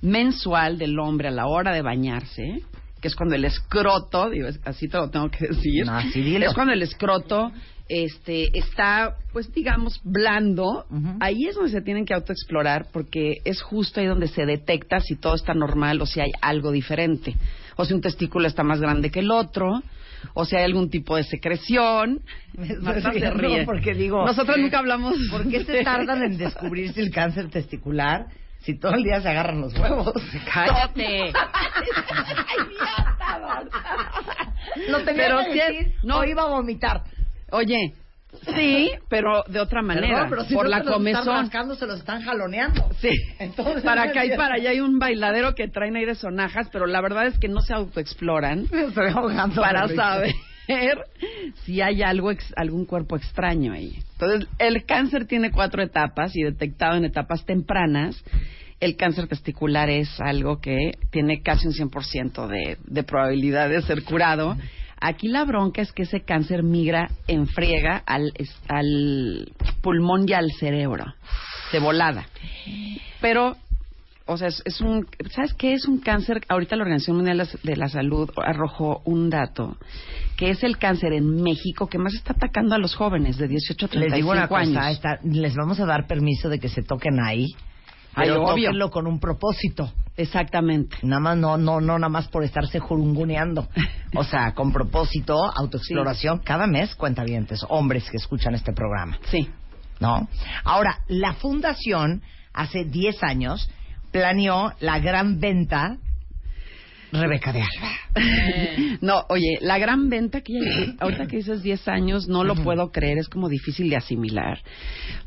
mensual 0.00 0.78
del 0.78 0.98
hombre 0.98 1.28
a 1.28 1.32
la 1.32 1.46
hora 1.46 1.72
de 1.72 1.82
bañarse, 1.82 2.62
que 3.00 3.08
es 3.08 3.14
cuando 3.14 3.34
el 3.36 3.44
escroto, 3.44 4.28
digo, 4.30 4.48
así 4.64 4.88
te 4.88 4.96
lo 4.96 5.08
tengo 5.10 5.30
que 5.30 5.46
decir, 5.48 5.86
No, 5.86 5.98
dilo. 6.14 6.46
es 6.46 6.54
cuando 6.54 6.72
el 6.72 6.82
escroto 6.82 7.52
este 7.90 8.58
está 8.58 9.16
pues 9.32 9.50
digamos 9.54 9.98
blando 10.04 10.84
ahí 11.20 11.46
es 11.46 11.54
donde 11.54 11.70
se 11.70 11.80
tienen 11.80 12.04
que 12.04 12.12
autoexplorar 12.12 12.88
porque 12.92 13.36
es 13.46 13.62
justo 13.62 13.98
ahí 14.00 14.06
donde 14.06 14.28
se 14.28 14.44
detecta 14.44 15.00
si 15.00 15.16
todo 15.16 15.34
está 15.34 15.54
normal 15.54 15.98
o 16.02 16.04
si 16.04 16.20
hay 16.20 16.30
algo 16.42 16.70
diferente 16.70 17.34
o 17.76 17.86
si 17.86 17.94
un 17.94 18.02
testículo 18.02 18.46
está 18.46 18.62
más 18.62 18.78
grande 18.82 19.10
que 19.10 19.20
el 19.20 19.30
otro 19.30 19.82
o 20.34 20.44
si 20.44 20.56
hay 20.56 20.64
algún 20.64 20.90
tipo 20.90 21.16
de 21.16 21.24
secreción 21.24 22.20
Marta 22.82 23.10
se 23.14 23.30
ríe. 23.30 23.64
porque 23.64 23.94
digo, 23.94 24.22
nosotros 24.26 24.58
nunca 24.58 24.80
hablamos 24.80 25.14
¿Por 25.30 25.48
qué 25.48 25.64
se 25.64 25.82
tardan 25.82 26.22
en 26.24 26.36
descubrirse 26.36 27.00
el 27.00 27.10
cáncer 27.10 27.48
testicular 27.48 28.26
si 28.60 28.78
todo 28.78 28.92
el 28.94 29.02
día 29.02 29.20
se 29.20 29.28
agarran 29.28 29.60
los 29.60 29.74
huevos? 29.78 30.12
cállate 30.52 31.32
Lo 34.88 34.98
tenía 35.04 35.24
Pero 35.24 35.38
que 35.44 35.54
decir, 35.54 35.92
no. 36.02 36.24
iba 36.24 36.42
a 36.42 36.46
vomitar. 36.48 37.02
oye 37.50 37.94
sí 38.54 38.90
pero 39.08 39.42
de 39.48 39.58
otra 39.58 39.80
manera 39.80 40.06
Perdón, 40.08 40.28
pero 40.30 40.44
si 40.44 40.54
por 40.54 40.64
no 40.64 40.70
la 40.70 40.78
se 40.80 40.84
los 40.90 41.06
están 41.06 41.26
rascando, 41.26 41.74
se 41.76 41.86
los 41.86 41.98
están 41.98 42.22
jaloneando. 42.22 42.90
Sí, 43.00 43.08
Entonces, 43.38 43.82
para 43.82 44.04
no 44.04 44.10
acá 44.10 44.24
y 44.26 44.36
para 44.36 44.56
allá 44.56 44.70
hay 44.70 44.80
un 44.80 44.98
bailadero 44.98 45.54
que 45.54 45.66
traen 45.68 45.96
ahí 45.96 46.04
de 46.04 46.14
sonajas, 46.14 46.68
pero 46.70 46.86
la 46.86 47.00
verdad 47.00 47.26
es 47.26 47.38
que 47.38 47.48
no 47.48 47.60
se 47.62 47.72
autoexploran 47.72 48.66
Me 48.72 48.84
estoy 48.86 49.08
ahogando. 49.10 49.62
para 49.62 49.88
saber. 49.88 50.34
Ver 50.76 50.98
si 51.64 51.80
hay 51.80 52.02
algo, 52.02 52.30
ex- 52.30 52.52
algún 52.56 52.84
cuerpo 52.84 53.16
extraño 53.16 53.72
ahí. 53.72 53.98
Entonces, 54.12 54.48
el 54.58 54.84
cáncer 54.84 55.26
tiene 55.26 55.50
cuatro 55.50 55.82
etapas 55.82 56.34
y 56.36 56.42
detectado 56.42 56.96
en 56.96 57.04
etapas 57.04 57.44
tempranas, 57.44 58.22
el 58.80 58.96
cáncer 58.96 59.26
testicular 59.26 59.90
es 59.90 60.20
algo 60.20 60.60
que 60.60 60.92
tiene 61.10 61.42
casi 61.42 61.66
un 61.66 61.72
100% 61.72 62.46
de, 62.46 62.78
de 62.86 63.02
probabilidad 63.02 63.68
de 63.68 63.82
ser 63.82 64.04
curado. 64.04 64.56
Aquí 65.00 65.28
la 65.28 65.44
bronca 65.44 65.82
es 65.82 65.92
que 65.92 66.02
ese 66.02 66.20
cáncer 66.22 66.62
migra 66.62 67.10
en 67.26 67.46
friega 67.46 68.02
al, 68.06 68.32
al 68.68 69.52
pulmón 69.80 70.28
y 70.28 70.32
al 70.32 70.50
cerebro, 70.52 71.04
de 71.72 71.78
volada. 71.80 72.26
Pero 73.20 73.56
o 74.28 74.36
sea, 74.36 74.48
es, 74.48 74.62
es 74.64 74.80
un, 74.80 75.06
¿sabes 75.30 75.54
qué 75.54 75.72
es 75.74 75.86
un 75.86 75.98
cáncer? 75.98 76.42
Ahorita 76.48 76.76
la 76.76 76.82
Organización 76.82 77.16
Mundial 77.16 77.48
de 77.62 77.76
la- 77.76 77.88
Salud 77.88 78.30
arrojó 78.36 79.02
un 79.04 79.30
dato, 79.30 79.76
que 80.36 80.50
es 80.50 80.62
el 80.62 80.78
cáncer 80.78 81.12
en 81.14 81.42
México 81.42 81.88
que 81.88 81.98
más 81.98 82.14
está 82.14 82.34
atacando 82.34 82.74
a 82.74 82.78
los 82.78 82.94
jóvenes 82.94 83.36
de 83.38 83.48
18 83.48 83.86
a 83.86 83.88
35 83.88 84.10
Les 84.10 84.14
digo 84.16 84.30
una 84.30 84.44
años. 84.44 84.74
cosa, 84.76 84.90
está- 84.90 85.18
les 85.24 85.54
vamos 85.54 85.80
a 85.80 85.86
dar 85.86 86.06
permiso 86.06 86.48
de 86.48 86.58
que 86.60 86.68
se 86.68 86.82
toquen 86.82 87.18
ahí. 87.20 87.46
Pero 88.14 88.42
obvio. 88.44 88.90
con 88.90 89.06
un 89.06 89.20
propósito. 89.20 89.92
Exactamente. 90.16 90.96
Nada 91.02 91.20
más, 91.20 91.36
no, 91.36 91.56
no, 91.56 91.80
no, 91.80 91.98
nada 91.98 92.08
más 92.08 92.26
por 92.28 92.42
estarse 92.42 92.80
jurunguneando. 92.80 93.68
O 94.16 94.24
sea, 94.24 94.52
con 94.54 94.72
propósito, 94.72 95.36
autoexploración. 95.54 96.40
Cada 96.40 96.66
mes, 96.66 96.94
cuentavientes, 96.96 97.64
hombres 97.68 98.10
que 98.10 98.16
escuchan 98.16 98.54
este 98.56 98.72
programa. 98.72 99.18
Sí. 99.30 99.48
¿No? 100.00 100.28
Ahora, 100.64 100.98
la 101.06 101.34
fundación, 101.34 102.22
hace 102.52 102.84
10 102.84 103.22
años, 103.22 103.70
planeó 104.12 104.72
la 104.80 104.98
gran 104.98 105.40
venta 105.40 105.96
Rebeca 107.10 107.52
de 107.54 107.62
Alba. 107.62 107.92
No, 109.00 109.22
oye, 109.30 109.58
la 109.62 109.78
gran 109.78 110.08
venta 110.10 110.40
que 110.42 110.52
ya- 110.54 110.94
ahorita 111.00 111.26
que 111.26 111.36
dices 111.38 111.62
10 111.62 111.86
años, 111.88 112.28
no 112.28 112.42
lo 112.44 112.54
puedo 112.56 112.90
creer, 112.90 113.16
es 113.18 113.28
como 113.28 113.48
difícil 113.48 113.88
de 113.88 113.96
asimilar. 113.96 114.58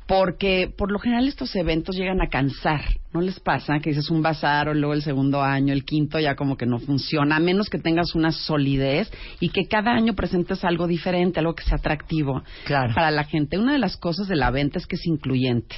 Porque 0.07 0.71
por 0.77 0.91
lo 0.91 0.99
general 0.99 1.27
estos 1.27 1.55
eventos 1.55 1.95
llegan 1.95 2.21
a 2.21 2.27
cansar, 2.27 2.81
¿no 3.13 3.21
les 3.21 3.39
pasa? 3.39 3.79
Que 3.79 3.91
dices 3.91 4.09
un 4.11 4.21
bazar 4.21 4.67
o 4.69 4.73
luego 4.73 4.93
el 4.93 5.01
segundo 5.01 5.41
año, 5.41 5.73
el 5.73 5.85
quinto 5.85 6.19
ya 6.19 6.35
como 6.35 6.57
que 6.57 6.65
no 6.67 6.79
funciona, 6.79 7.37
a 7.37 7.39
menos 7.39 7.69
que 7.69 7.79
tengas 7.79 8.13
una 8.13 8.31
solidez 8.31 9.09
y 9.39 9.49
que 9.49 9.65
cada 9.67 9.91
año 9.91 10.13
presentes 10.13 10.63
algo 10.65 10.85
diferente, 10.85 11.39
algo 11.39 11.55
que 11.55 11.63
sea 11.63 11.77
atractivo 11.77 12.43
Claro. 12.65 12.93
para 12.93 13.09
la 13.09 13.23
gente. 13.23 13.57
Una 13.57 13.73
de 13.73 13.79
las 13.79 13.95
cosas 13.97 14.27
de 14.27 14.35
la 14.35 14.51
venta 14.51 14.77
es 14.79 14.85
que 14.85 14.97
es 14.97 15.05
incluyente. 15.07 15.77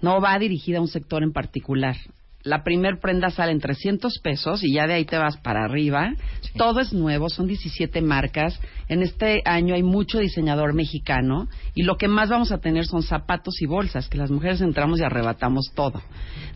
No 0.00 0.20
va 0.20 0.38
dirigida 0.38 0.78
a 0.78 0.82
un 0.82 0.88
sector 0.88 1.22
en 1.24 1.32
particular. 1.32 1.96
La 2.44 2.62
primer 2.62 3.00
prenda 3.00 3.30
sale 3.30 3.52
en 3.52 3.60
300 3.60 4.20
pesos 4.20 4.62
y 4.62 4.72
ya 4.72 4.86
de 4.86 4.94
ahí 4.94 5.04
te 5.04 5.18
vas 5.18 5.36
para 5.38 5.64
arriba. 5.64 6.12
Todo 6.56 6.80
es 6.80 6.92
nuevo, 6.92 7.28
son 7.28 7.48
17 7.48 8.00
marcas. 8.00 8.60
En 8.88 9.02
este 9.02 9.42
año 9.44 9.74
hay 9.74 9.82
mucho 9.82 10.18
diseñador 10.18 10.72
mexicano 10.72 11.48
y 11.74 11.82
lo 11.82 11.96
que 11.96 12.06
más 12.06 12.28
vamos 12.28 12.52
a 12.52 12.58
tener 12.58 12.86
son 12.86 13.02
zapatos 13.02 13.60
y 13.60 13.66
bolsas, 13.66 14.08
que 14.08 14.18
las 14.18 14.30
mujeres 14.30 14.60
entramos 14.60 15.00
y 15.00 15.02
arrebatamos 15.02 15.72
todo. 15.74 16.00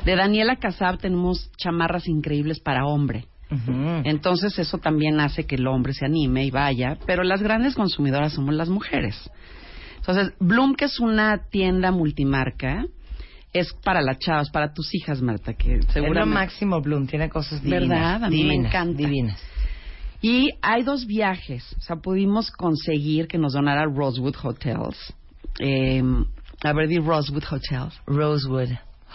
De 0.04 0.14
Daniela 0.14 0.56
Casab 0.56 0.98
tenemos 0.98 1.50
chamarras 1.56 2.06
increíbles 2.08 2.60
para 2.60 2.86
hombre. 2.86 3.26
Entonces 4.04 4.58
eso 4.58 4.78
también 4.78 5.20
hace 5.20 5.44
que 5.44 5.56
el 5.56 5.66
hombre 5.66 5.92
se 5.92 6.06
anime 6.06 6.46
y 6.46 6.50
vaya, 6.50 6.96
pero 7.06 7.22
las 7.22 7.42
grandes 7.42 7.74
consumidoras 7.74 8.32
somos 8.32 8.54
las 8.54 8.70
mujeres. 8.70 9.30
Entonces, 9.98 10.32
Bloom, 10.40 10.74
que 10.74 10.86
es 10.86 10.98
una 10.98 11.48
tienda 11.50 11.92
multimarca, 11.92 12.86
es 13.52 13.72
para 13.84 14.00
las 14.00 14.18
chavas, 14.18 14.50
para 14.50 14.72
tus 14.72 14.94
hijas, 14.94 15.20
Marta, 15.20 15.54
que 15.54 15.76
Es 15.76 15.96
lo 15.96 16.26
máximo, 16.26 16.80
Bloom. 16.80 17.06
Tiene 17.06 17.28
cosas 17.28 17.62
divinas. 17.62 17.88
¿Verdad? 17.88 18.24
A 18.24 18.30
mí 18.30 18.44
me 18.44 18.50
divinas, 18.50 18.66
encanta. 18.72 18.96
Divinas. 18.96 19.42
Y 20.20 20.50
hay 20.62 20.84
dos 20.84 21.04
viajes, 21.06 21.74
o 21.78 21.80
sea, 21.80 21.96
pudimos 21.96 22.52
conseguir 22.52 23.26
que 23.26 23.38
nos 23.38 23.54
donara 23.54 23.84
Rosewood 23.86 24.36
Hotels. 24.42 25.12
Eh, 25.58 26.02
a 26.62 26.72
ver, 26.72 26.88
di 26.88 26.98
Rosewood 26.98 27.42
Hotels. 27.50 28.00
Rosewood 28.06 28.68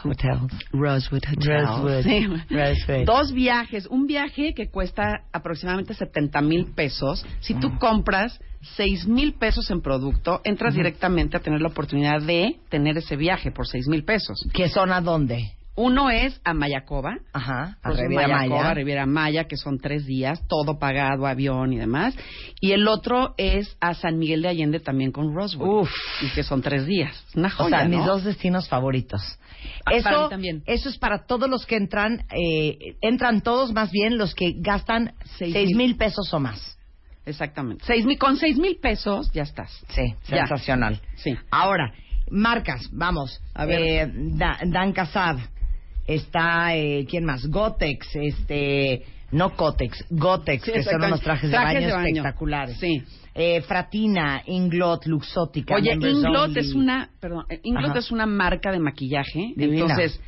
Hotels. 0.03 0.51
Rosewood 0.71 1.23
Hotels. 1.25 1.69
Rosewood. 1.69 2.03
Sí. 2.03 2.27
Rosewood. 2.49 3.05
Dos 3.05 3.31
viajes. 3.33 3.87
Un 3.87 4.07
viaje 4.07 4.53
que 4.53 4.69
cuesta 4.69 5.23
aproximadamente 5.31 5.93
70 5.93 6.41
mil 6.41 6.73
pesos. 6.73 7.25
Si 7.39 7.53
tú 7.55 7.77
compras 7.79 8.39
6 8.75 9.07
mil 9.07 9.33
pesos 9.33 9.69
en 9.71 9.81
producto, 9.81 10.41
entras 10.43 10.75
directamente 10.75 11.37
a 11.37 11.39
tener 11.39 11.61
la 11.61 11.69
oportunidad 11.69 12.21
de 12.21 12.59
tener 12.69 12.97
ese 12.97 13.15
viaje 13.15 13.51
por 13.51 13.67
6 13.67 13.87
mil 13.87 14.03
pesos. 14.03 14.37
¿Qué 14.53 14.69
son 14.69 14.91
a 14.91 15.01
dónde? 15.01 15.51
Uno 15.77 16.10
es 16.10 16.41
a 16.43 16.53
Mayacoba. 16.55 17.19
Ajá, 17.34 17.77
a 17.84 17.91
Riviera 17.91 18.27
Mayacoba, 18.27 18.62
Maya. 18.63 18.74
Riviera 18.74 19.05
Maya, 19.05 19.43
que 19.46 19.57
son 19.57 19.77
tres 19.79 20.07
días, 20.07 20.41
todo 20.48 20.79
pagado, 20.79 21.27
avión 21.27 21.72
y 21.72 21.77
demás. 21.77 22.15
Y 22.60 22.72
el 22.72 22.88
otro 22.88 23.36
es 23.38 23.77
a 23.79 23.93
San 23.93 24.17
Miguel 24.17 24.41
de 24.41 24.50
Allende 24.50 24.79
también 24.79 25.12
con 25.12 25.36
Rosewood. 25.36 25.81
Uf. 25.84 25.91
Y 26.24 26.34
que 26.34 26.41
son 26.41 26.63
tres 26.63 26.88
días. 26.88 27.24
Una 27.36 27.50
O 27.50 27.51
joya, 27.51 27.79
sea, 27.81 27.88
mis 27.88 28.03
dos 28.03 28.24
destinos 28.24 28.67
favoritos. 28.67 29.22
Ah, 29.86 29.93
eso, 29.93 30.03
para 30.03 30.24
mí 30.24 30.29
también. 30.29 30.63
eso 30.65 30.89
es 30.89 30.98
para 30.98 31.25
todos 31.27 31.48
los 31.50 31.65
que 31.67 31.75
entran, 31.77 32.25
eh, 32.36 32.96
entran 33.01 33.41
todos 33.41 33.72
más 33.72 33.91
bien 33.91 34.17
los 34.17 34.34
que 34.34 34.53
gastan 34.57 35.13
Seis 35.38 35.53
seis 35.53 35.75
mil. 35.75 35.96
pesos 35.96 36.34
o 36.34 36.39
más. 36.39 36.75
Exactamente. 37.25 37.84
Seis 37.86 38.03
mil, 38.05 38.17
con 38.17 38.38
seis 38.38 38.57
mil 38.57 38.77
pesos 38.81 39.29
ya 39.31 39.43
estás. 39.43 39.72
Sí, 39.89 40.15
Ya. 40.27 40.38
sensacional. 40.48 41.01
Sí. 41.17 41.36
Ahora, 41.51 41.93
marcas, 42.31 42.89
vamos. 42.91 43.39
A 43.53 43.65
ver. 43.65 43.79
Eh, 43.81 44.12
Da- 44.38 44.57
Dan 44.65 44.91
Casab. 44.93 45.38
Está, 46.07 46.75
eh, 46.75 47.05
¿quién 47.09 47.25
más? 47.25 47.45
Gotex, 47.47 48.07
este, 48.15 49.03
no 49.31 49.55
Cotex, 49.55 50.05
Gotex, 50.09 50.63
Sí, 50.63 50.71
que 50.71 50.83
son 50.83 51.03
unos 51.03 51.19
trajes, 51.21 51.51
Trajes 51.51 51.81
de 51.81 51.85
de 51.87 51.91
baño 51.91 51.95
baño. 52.03 52.07
espectaculares. 52.21 52.77
Sí. 52.79 53.03
Eh, 53.35 53.61
Fratina, 53.61 54.41
Inglot, 54.47 55.05
Luxótica. 55.05 55.75
Oye, 55.75 55.93
Inglot 55.93 56.49
Only. 56.49 56.59
es 56.59 56.73
una, 56.73 57.09
perdón, 57.19 57.45
eh, 57.49 57.59
Inglot 57.63 57.91
Ajá. 57.91 57.99
es 57.99 58.11
una 58.11 58.25
marca 58.25 58.71
de 58.71 58.79
maquillaje. 58.79 59.53
Divina. 59.55 59.81
Entonces, 59.81 60.19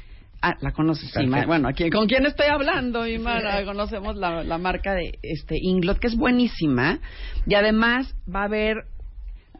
ah, 0.41 0.53
la 0.61 0.71
conoces, 0.73 1.09
sí. 1.11 1.25
Bueno, 1.47 1.69
aquí, 1.69 1.89
¿con 1.89 2.07
quién 2.07 2.25
estoy 2.27 2.47
hablando, 2.47 3.01
mi 3.05 3.17
Mara? 3.17 3.63
Conocemos 3.65 4.15
la, 4.15 4.43
la 4.43 4.57
marca 4.57 4.93
de 4.93 5.17
este 5.23 5.55
Inglot, 5.59 5.97
que 5.97 6.07
es 6.07 6.15
buenísima. 6.17 6.99
Y 7.47 7.55
además 7.55 8.13
va 8.33 8.41
a 8.41 8.45
haber, 8.45 8.75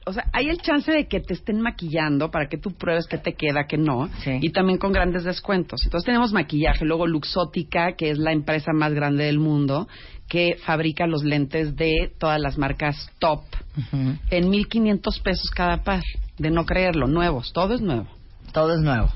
o 0.09 0.13
sea, 0.13 0.25
hay 0.33 0.49
el 0.49 0.57
chance 0.57 0.91
de 0.91 1.07
que 1.07 1.19
te 1.19 1.35
estén 1.35 1.61
maquillando 1.61 2.31
para 2.31 2.49
que 2.49 2.57
tú 2.57 2.71
pruebes 2.71 3.05
qué 3.05 3.19
te 3.19 3.33
queda, 3.33 3.67
qué 3.67 3.77
no. 3.77 4.09
Sí. 4.23 4.39
Y 4.41 4.49
también 4.49 4.79
con 4.79 4.91
grandes 4.91 5.23
descuentos. 5.23 5.81
Entonces 5.83 6.05
tenemos 6.05 6.33
maquillaje. 6.33 6.83
Luego 6.83 7.05
Luxótica, 7.05 7.93
que 7.95 8.09
es 8.09 8.17
la 8.17 8.31
empresa 8.31 8.71
más 8.73 8.91
grande 8.93 9.25
del 9.25 9.37
mundo, 9.37 9.87
que 10.27 10.55
fabrica 10.65 11.05
los 11.05 11.23
lentes 11.23 11.75
de 11.75 12.11
todas 12.17 12.41
las 12.41 12.57
marcas 12.57 13.11
top 13.19 13.41
Ujú. 13.77 14.15
en 14.31 14.49
1500 14.49 15.19
pesos 15.19 15.51
cada 15.51 15.83
par. 15.83 16.01
De 16.39 16.49
no 16.49 16.65
creerlo, 16.65 17.05
nuevos, 17.05 17.53
todo 17.53 17.75
es 17.75 17.81
nuevo. 17.81 18.07
Todo 18.51 18.73
es 18.73 18.79
nuevo. 18.81 19.09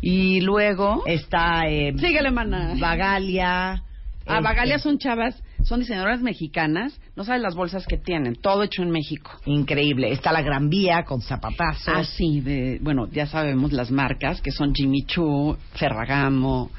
Y 0.00 0.40
luego. 0.40 1.02
Está 1.06 1.68
eh, 1.68 1.92
Síguele, 1.98 2.30
mana. 2.30 2.74
Bagalia. 2.80 3.72
Ah, 3.72 3.82
este, 4.24 4.42
Bagalia 4.42 4.78
son 4.78 4.98
chavas, 4.98 5.42
son 5.64 5.80
diseñadoras 5.80 6.20
mexicanas. 6.22 6.98
No 7.16 7.24
sabes 7.24 7.42
las 7.42 7.54
bolsas 7.54 7.86
que 7.86 7.96
tienen, 7.98 8.34
todo 8.36 8.62
hecho 8.62 8.82
en 8.82 8.90
México. 8.90 9.30
Increíble. 9.46 10.12
Está 10.12 10.32
la 10.32 10.42
Gran 10.42 10.68
Vía 10.68 11.04
con 11.04 11.20
zapatazos. 11.22 11.88
Ah, 11.94 12.04
sí, 12.04 12.40
de, 12.40 12.78
bueno, 12.82 13.08
ya 13.10 13.26
sabemos 13.26 13.72
las 13.72 13.90
marcas 13.90 14.40
que 14.40 14.50
son 14.50 14.74
Jimmy 14.74 15.04
Choo, 15.06 15.56
Ferragamo. 15.74 16.70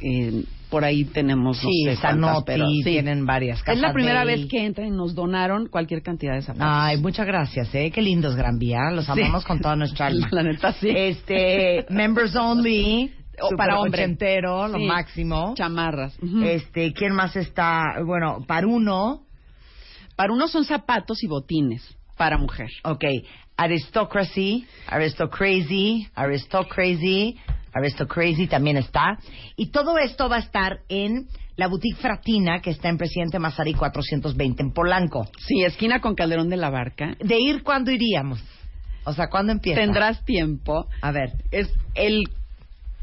eh, 0.00 0.44
por 0.70 0.84
ahí 0.86 1.04
tenemos, 1.04 1.62
no 1.62 1.68
Sí, 1.70 1.82
sé 1.84 1.96
cuántas, 2.00 2.10
Sanotti, 2.12 2.44
pero 2.46 2.66
sí. 2.66 2.80
tienen 2.82 3.26
varias 3.26 3.62
Es 3.66 3.78
la 3.78 3.92
primera 3.92 4.24
Day. 4.24 4.38
vez 4.40 4.48
que 4.50 4.64
entran 4.64 4.86
y 4.88 4.90
nos 4.90 5.14
donaron 5.14 5.68
cualquier 5.68 6.00
cantidad 6.02 6.32
de 6.34 6.40
zapatos. 6.40 6.66
Ay, 6.66 6.96
muchas 6.96 7.26
gracias, 7.26 7.74
¿eh? 7.74 7.90
Qué 7.90 8.00
lindos 8.00 8.34
Gran 8.36 8.56
Vía. 8.58 8.90
Los 8.90 9.04
Sí. 9.04 9.12
amamos 9.12 9.44
con 9.44 9.60
toda 9.60 9.76
nuestra 9.76 10.06
alma. 10.06 10.28
La 10.30 10.42
neta, 10.42 10.72
sí. 10.72 10.88
Este, 10.88 11.84
members 11.90 12.34
only. 12.36 13.12
O 13.42 13.56
para 13.56 13.74
super 13.74 13.86
hombre. 13.86 14.02
ochentero, 14.02 14.68
lo 14.68 14.78
Sí. 14.78 14.84
máximo. 14.84 15.54
Chamarras. 15.56 16.16
Este, 16.44 16.92
¿quién 16.92 17.12
más 17.14 17.36
está? 17.36 18.00
Bueno, 18.04 18.44
Paruno. 18.46 19.22
Para 20.16 20.32
uno 20.32 20.46
son 20.48 20.64
zapatos 20.64 21.22
y 21.22 21.26
botines 21.26 21.82
para 22.16 22.36
mujer. 22.38 22.68
Ok. 22.84 23.04
Aristocracy, 23.56 24.66
Aristocrazy, 24.86 26.06
Aristocrazy, 26.14 27.36
Aristocrazy 27.72 28.46
también 28.46 28.76
está. 28.76 29.18
Y 29.56 29.70
todo 29.70 29.98
esto 29.98 30.28
va 30.28 30.36
a 30.36 30.40
estar 30.40 30.80
en 30.88 31.28
la 31.56 31.68
boutique 31.68 31.96
Fratina, 32.00 32.60
que 32.60 32.70
está 32.70 32.88
en 32.88 32.98
Presidente 32.98 33.38
Mazarí 33.38 33.74
420 33.74 34.62
en 34.62 34.72
Polanco. 34.72 35.26
Sí, 35.38 35.62
esquina 35.64 36.00
con 36.00 36.14
Calderón 36.14 36.48
de 36.48 36.56
la 36.56 36.70
Barca. 36.70 37.16
De 37.20 37.38
ir, 37.40 37.62
¿cuándo 37.62 37.90
iríamos? 37.90 38.42
O 39.04 39.12
sea, 39.12 39.28
¿cuándo 39.28 39.52
empieza? 39.52 39.80
Tendrás 39.80 40.24
tiempo. 40.24 40.86
A 41.00 41.10
ver. 41.12 41.32
Es 41.50 41.72
el 41.94 42.22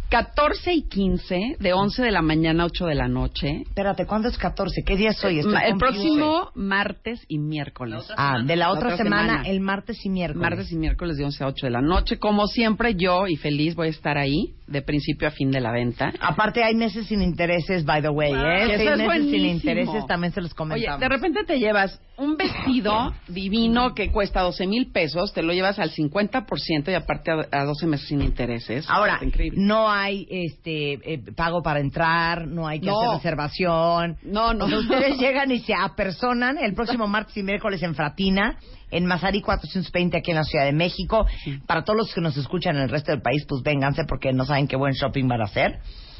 14 0.10 0.74
y 0.74 0.82
15, 0.88 1.58
de 1.60 1.74
11 1.74 2.01
de 2.01 2.12
la 2.12 2.22
mañana 2.24 2.63
a 2.63 2.66
8 2.66 2.86
de 2.88 2.96
la 2.96 3.08
noche. 3.08 3.62
Espérate, 3.62 4.06
¿cuándo 4.08 4.28
es 4.28 4.38
14? 4.38 4.82
¿Qué 4.84 4.98
día 4.98 5.10
es 5.10 5.24
hoy? 5.24 5.38
Estoy 5.39 5.54
Ma- 5.54 5.68
el 5.68 5.78
próximo 5.78 6.50
martes 6.56 7.24
y 7.28 7.38
miércoles. 7.38 8.06
Ah, 8.18 8.39
de 8.44 8.56
la 8.56 8.72
otra, 8.72 8.94
otra 8.94 8.98
semana, 8.98 9.28
semana. 9.34 9.50
el 9.50 9.60
martes 9.60 10.04
y 10.04 10.10
miércoles. 10.10 10.42
Martes 10.42 10.72
y 10.72 10.78
miércoles 10.78 11.18
de 11.18 11.25
11 11.25 11.44
a 11.44 11.48
8 11.48 11.66
de 11.68 11.72
la 11.72 11.82
noche. 11.82 12.18
Como 12.18 12.48
siempre, 12.48 12.96
yo 12.96 13.28
y 13.28 13.36
feliz 13.36 13.75
voy 13.75 13.88
a 13.88 13.92
estar 13.92 14.18
ahí, 14.18 14.56
de 14.66 14.82
principio 14.82 15.28
a 15.28 15.32
fin 15.32 15.51
de 15.51 15.60
la 15.62 15.72
venta. 15.72 16.12
Aparte 16.20 16.63
hay 16.63 16.74
meses 16.75 17.06
sin 17.08 17.22
intereses, 17.22 17.86
by 17.86 18.01
the 18.01 18.10
way, 18.10 18.32
¿eh? 18.34 18.66
Sí, 18.66 18.72
eso 18.74 18.92
es 18.94 18.98
meses 18.98 19.30
sin 19.32 19.46
intereses 19.46 20.06
también 20.08 20.34
se 20.34 20.42
los 20.42 20.51
Oye, 20.51 20.58
comentamos. 20.58 21.00
de 21.00 21.10
repente 21.10 21.44
te 21.46 21.60
llevas 21.60 22.00
un 22.18 22.36
vestido 22.36 23.13
divino 23.28 23.94
que 23.94 24.12
cuesta 24.12 24.42
12 24.42 24.66
mil 24.68 24.92
pesos, 24.92 25.34
te 25.34 25.42
lo 25.44 25.54
llevas 25.54 25.78
al 25.80 25.92
50% 25.92 26.89
y 26.92 26.94
aparte 26.94 27.32
a, 27.32 27.48
a 27.62 27.63
12 27.66 27.88
meses 27.88 28.08
sin 28.08 28.22
intereses. 28.22 28.86
Ahora, 28.89 29.20
no 29.54 29.89
hay 29.89 29.99
este 30.08 30.94
eh, 31.13 31.22
pago 31.36 31.62
para 31.62 31.79
entrar, 31.79 32.48
no 32.48 32.68
hay 32.68 32.79
que 32.79 32.88
No. 32.88 33.00
hacer 33.00 33.18
reservación. 33.18 34.18
No, 34.24 34.53
no. 34.53 34.65
O 34.65 34.70
sea, 34.70 34.77
ustedes 34.79 35.18
llegan 35.20 35.51
y 35.51 35.60
se 35.60 35.74
apersonan 35.74 36.58
el 36.58 36.74
próximo 36.74 37.08
martes 37.08 37.36
y 37.38 37.44
miércoles 37.44 37.82
en 37.84 37.96
Fratina, 37.96 38.58
en 38.91 39.06
Mazarí 39.06 39.41
420 39.41 40.18
aquí 40.18 40.32
en 40.32 40.38
la 40.38 40.44
Ciudad 40.44 40.65
de 40.65 40.74
México. 40.74 41.25
Para 41.68 41.84
todos 41.84 41.98
los 41.98 42.13
que 42.13 42.22
nos 42.22 42.38
escuchan 42.38 42.75
en 42.75 42.84
el 42.84 42.89
resto 42.89 43.12
del 43.12 43.22
país, 43.22 43.46
pues 43.48 43.62
vénganse 43.63 44.03
porque 44.06 44.32
no 44.34 44.46
saben 44.46 44.68
qué 44.68 44.75
buen 44.75 44.94
shopping 44.94 45.27
van 45.27 45.41
a 45.41 45.46
hacer. 45.46 45.79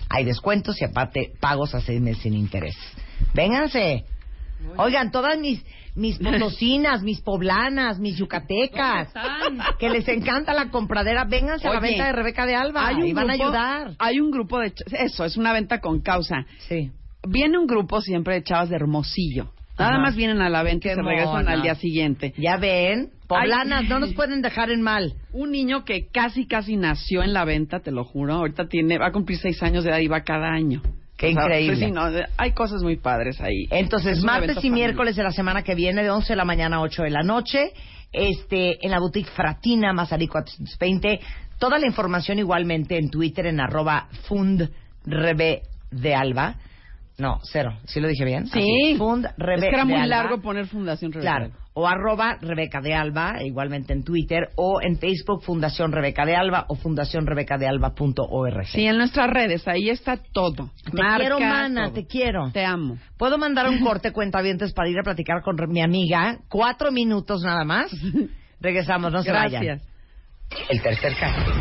Hay 0.10 0.24
descuentos 0.26 0.82
y 0.82 0.86
aparte 0.86 1.32
pagos 1.40 1.76
a 1.76 1.82
seis 1.82 2.02
meses 2.02 2.24
sin 2.24 2.34
interés. 2.34 2.76
Vénganse. 3.34 4.06
Oigan, 4.78 5.12
todas 5.12 5.40
mis 5.40 5.64
mis 5.96 6.18
potosinas, 6.24 7.04
mis 7.04 7.22
poblanas, 7.22 8.00
mis 8.00 8.18
yucatecas, 8.18 9.14
que 9.78 9.90
les 9.90 10.08
encanta 10.08 10.54
la 10.54 10.70
compradera, 10.70 11.26
vénganse 11.26 11.68
a 11.68 11.74
la 11.74 11.80
venta 11.80 12.06
de 12.06 12.12
Rebeca 12.14 12.46
de 12.46 12.56
Alba 12.56 12.94
y 12.94 13.14
van 13.14 13.30
a 13.30 13.34
ayudar. 13.34 13.92
Hay 14.00 14.20
un 14.20 14.32
grupo 14.32 14.60
de... 14.60 14.74
Eso, 14.92 15.26
es 15.26 15.38
una 15.38 15.54
venta 15.54 15.80
con 15.80 16.02
causa. 16.02 16.46
Sí. 16.60 16.92
Viene 17.28 17.58
un 17.58 17.68
grupo 17.68 18.02
siempre 18.02 18.36
de 18.36 18.44
chavas 18.44 18.70
de 18.70 18.78
Hermosillo. 18.78 19.52
Nada 19.78 19.94
Ajá. 19.94 20.02
más 20.02 20.16
vienen 20.16 20.42
a 20.42 20.50
la 20.50 20.62
venta 20.62 20.90
y 20.92 20.96
se 20.96 21.02
regresan 21.02 21.48
al 21.48 21.62
día 21.62 21.76
siguiente. 21.76 22.34
Ya 22.38 22.58
ven, 22.58 23.12
poblanas, 23.28 23.84
Ay. 23.84 23.88
no 23.88 24.00
nos 24.00 24.14
pueden 24.14 24.42
dejar 24.42 24.72
en 24.72 24.82
mal. 24.82 25.14
Un 25.32 25.52
niño 25.52 25.86
que 25.86 26.08
casi, 26.08 26.48
casi 26.48 26.76
nació 26.76 27.24
en 27.24 27.32
la 27.34 27.46
venta, 27.46 27.80
te 27.80 27.92
lo 27.92 28.04
juro. 28.04 28.34
Ahorita 28.34 28.68
tiene, 28.68 28.98
va 28.98 29.08
a 29.08 29.12
cumplir 29.14 29.38
seis 29.40 29.64
años 29.64 29.86
de 29.86 29.92
edad 29.92 30.00
y 30.00 30.08
va 30.08 30.24
cada 30.24 30.50
año. 30.50 30.82
Qué 31.20 31.32
increíble. 31.32 31.76
sí, 31.76 31.86
sí, 31.88 31.92
no, 31.92 32.10
hay 32.38 32.54
cosas 32.54 32.82
muy 32.82 32.96
padres 32.96 33.42
ahí. 33.42 33.68
Entonces, 33.72 34.24
martes 34.24 34.64
y 34.64 34.70
miércoles 34.70 35.18
de 35.18 35.24
la 35.24 35.32
semana 35.32 35.64
que 35.64 35.76
viene, 35.76 36.02
de 36.02 36.10
11 36.10 36.32
de 36.32 36.38
la 36.38 36.46
mañana 36.46 36.78
a 36.78 36.82
8 36.82 37.04
de 37.04 37.10
la 37.10 37.24
noche, 37.24 37.74
este, 38.14 38.78
en 38.86 38.92
la 38.92 39.00
boutique 39.00 39.30
Fratina, 39.30 39.92
Mazarí 39.92 40.30
420. 40.30 41.20
Toda 41.58 41.78
la 41.78 41.88
información 41.88 42.40
igualmente 42.40 42.98
en 42.98 43.10
Twitter, 43.10 43.48
en 43.48 43.60
arroba 43.60 44.08
fundrebe 44.30 45.64
de 45.92 46.16
Alba. 46.16 46.56
No, 47.20 47.40
cero. 47.44 47.78
¿Sí 47.86 48.00
lo 48.00 48.08
dije 48.08 48.24
bien? 48.26 48.48
Sí. 48.48 48.60
Así, 48.60 48.96
Fund 48.98 49.28
Rebe 49.38 49.58
es 49.58 49.62
que 49.64 49.76
era 49.76 49.80
de 49.80 49.86
muy 49.86 49.96
Alba. 49.96 50.08
largo 50.08 50.42
poner 50.42 50.68
Fundación 50.68 51.12
Rebeca. 51.12 51.36
Claro. 51.38 51.52
O 51.74 51.86
arroba 51.88 52.38
Rebeca 52.42 52.82
de 52.82 52.94
Alba, 52.94 53.44
igualmente 53.44 53.94
en 53.94 54.04
Twitter, 54.04 54.50
o 54.56 54.82
en 54.82 54.98
Facebook 54.98 55.44
Fundación 55.44 55.92
Rebeca 55.92 56.26
de 56.26 56.36
Alba 56.36 56.66
o 56.68 56.76
fundacionrebecadealba.org. 56.76 58.66
Sí, 58.68 58.86
en 58.86 58.98
nuestras 58.98 59.30
redes, 59.30 59.68
ahí 59.68 59.90
está 59.90 60.18
todo. 60.32 60.72
Te 60.84 60.98
Marca, 61.02 61.18
quiero, 61.18 61.40
mana, 61.40 61.86
todo. 61.86 61.94
te 61.94 62.06
quiero. 62.06 62.52
Te 62.52 62.66
amo. 62.66 62.98
¿Puedo 63.18 63.38
mandar 63.38 63.70
un 63.70 63.80
corte 63.84 64.12
cuentavientes 64.12 64.74
para 64.74 64.90
ir 64.90 64.98
a 65.00 65.04
platicar 65.04 65.42
con 65.42 65.58
mi 65.70 65.82
amiga? 65.82 66.40
Cuatro 66.50 66.92
minutos 66.92 67.42
nada 67.44 67.64
más. 67.64 67.92
Regresamos, 68.62 69.12
no 69.12 69.24
se 69.24 69.32
vayan. 69.32 69.80
El 70.70 70.82
tercer 70.82 71.16
caso 71.16 71.52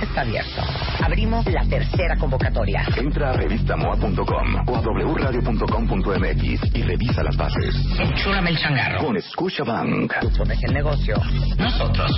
está 0.00 0.20
abierto. 0.20 0.62
Abrimos 1.02 1.46
la 1.46 1.64
tercera 1.64 2.16
convocatoria. 2.16 2.84
Entra 2.96 3.30
a 3.30 3.32
revistamoa.com 3.34 4.68
o 4.68 4.76
a 4.76 4.80
wradio.com.mx 4.80 6.74
y 6.74 6.82
revisa 6.82 7.22
las 7.22 7.36
bases. 7.36 7.74
Enchúrame 7.98 8.50
el 8.50 8.58
changarro. 8.58 8.98
Con 8.98 9.20
Scotiabank. 9.20 10.12
Somos 10.32 10.62
el 10.62 10.74
negocio. 10.74 11.16
Nosotros 11.58 12.10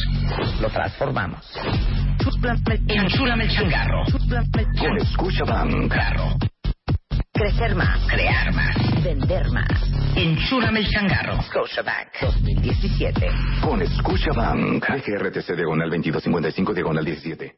lo 0.60 0.68
transformamos. 0.70 1.44
Enchúrame 2.88 3.44
el 3.44 3.50
changarro. 3.50 4.04
Con 4.78 5.06
Scotiabank. 5.06 5.94
Crecer 7.46 7.76
más. 7.76 8.00
Crear 8.08 8.52
más. 8.52 8.76
Vender 9.04 9.48
más. 9.52 9.68
Enchúrame 10.16 10.80
el 10.80 10.88
changarro. 10.88 11.40
Scotiabank 11.42 12.08
2017. 12.20 13.28
Con 13.60 13.86
Scotiabank. 13.86 14.84
DGRTC 14.84 15.54
diagonal 15.54 15.88
2255 15.90 16.74
diagonal 16.74 17.04
17. 17.04 17.56